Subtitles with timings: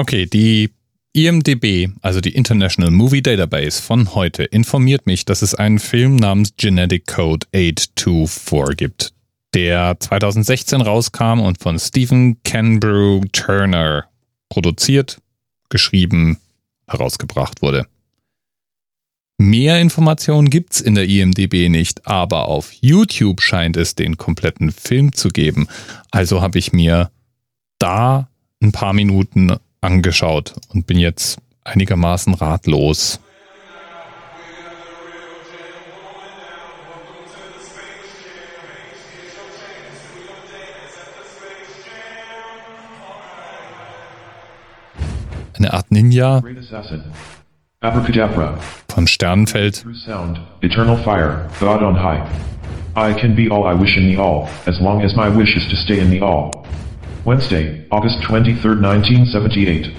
[0.00, 0.70] Okay, die
[1.12, 6.54] IMDB, also die International Movie Database von heute, informiert mich, dass es einen Film namens
[6.56, 9.12] Genetic Code 824 gibt,
[9.52, 14.06] der 2016 rauskam und von Stephen Canbrew Turner
[14.48, 15.20] produziert,
[15.68, 16.38] geschrieben,
[16.88, 17.86] herausgebracht wurde.
[19.36, 25.12] Mehr Informationen gibt's in der IMDB nicht, aber auf YouTube scheint es den kompletten Film
[25.12, 25.68] zu geben.
[26.10, 27.10] Also habe ich mir
[27.78, 28.30] da
[28.62, 33.20] ein paar Minuten angeschaut und bin jetzt einigermaßen ratlos.
[45.56, 46.42] Eine Art Ninja.
[48.88, 49.84] Von Sternenfeld.
[50.62, 52.22] Eternal fire, God on high.
[52.96, 55.68] I can be all I wish in the all, as long as my wish is
[55.68, 56.66] to stay in the all.
[57.24, 59.94] Wednesday, August 23, 1978.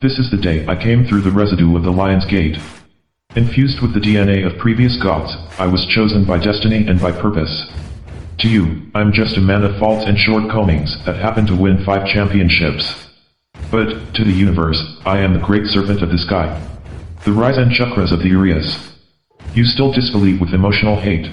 [0.00, 2.56] This is the day I came through the residue of the lion's gate.
[3.34, 7.66] Infused with the DNA of previous gods, I was chosen by destiny and by purpose.
[8.38, 12.06] To you, I'm just a man of faults and shortcomings that happened to win five
[12.06, 13.08] championships.
[13.72, 16.56] But, to the universe, I am the great servant of the sky.
[17.24, 18.92] The rise and chakras of the Urias.
[19.54, 21.32] You still disbelieve with emotional hate.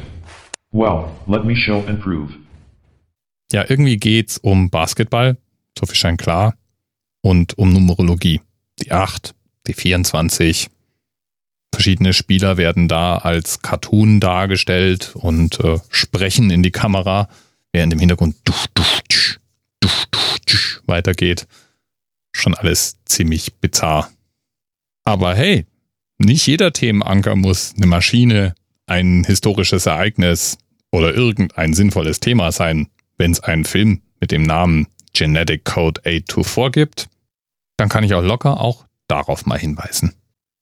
[0.72, 2.32] Well, let me show and prove.
[3.52, 5.38] Ja, irgendwie geht's um Basketball,
[5.78, 6.56] so viel scheint klar,
[7.22, 8.42] und um Numerologie.
[8.82, 9.36] Die 8,
[9.68, 10.70] die 24.
[11.74, 17.30] Verschiedene Spieler werden da als Cartoon dargestellt und äh, sprechen in die Kamera,
[17.72, 19.40] während im Hintergrund dusch, dusch,
[19.80, 21.48] dusch, dusch, dusch, weitergeht.
[22.34, 24.10] Schon alles ziemlich bizarr.
[25.04, 25.66] Aber hey,
[26.18, 30.58] nicht jeder Themenanker muss eine Maschine, ein historisches Ereignis
[30.92, 32.88] oder irgendein sinnvolles Thema sein.
[33.22, 37.08] Wenn es einen Film mit dem Namen Genetic Code 824 gibt,
[37.78, 40.16] dann kann ich auch locker auch darauf mal hinweisen.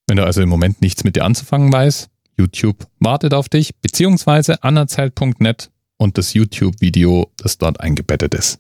[0.08, 4.62] Wenn du also im Moment nichts mit dir anzufangen weißt, YouTube wartet auf dich, beziehungsweise
[4.62, 8.60] anerzählt.net und das YouTube-Video, das dort eingebettet ist.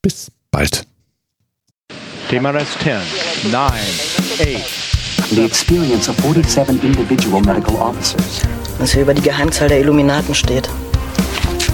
[0.00, 0.86] Bis bald.
[2.28, 8.40] TMRS 10, 9, 8, the experience of 47 individual medical officers.
[8.78, 10.70] Was hier über die Geheimzahl der Illuminaten steht.